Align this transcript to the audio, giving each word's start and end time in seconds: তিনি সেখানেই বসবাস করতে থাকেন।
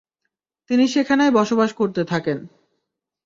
তিনি 0.69 0.85
সেখানেই 0.87 1.31
বসবাস 1.31 1.71
করতে 1.73 2.01
থাকেন। 2.05 2.37